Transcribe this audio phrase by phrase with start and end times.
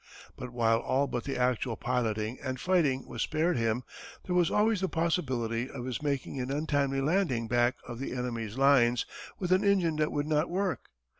[0.35, 3.83] But while all but the actual piloting and fighting was spared him,
[4.25, 8.57] there was always the possibility of his making an untimely landing back of the enemy's
[8.57, 9.05] lines
[9.37, 10.89] with an engine that would not work.